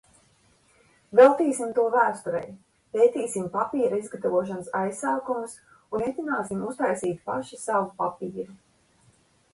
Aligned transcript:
Veltīsim 1.17 1.73
to 1.79 1.83
vēsturei. 1.95 2.47
Pētīsim 2.97 3.45
papīra 3.57 4.01
izgatavošanas 4.05 4.73
aizsākumus 4.81 5.55
un 5.77 6.05
mēģināsim 6.05 6.67
uztaisīt 6.73 7.21
paši 7.31 7.65
savu 7.69 7.95
papīru. 8.05 8.53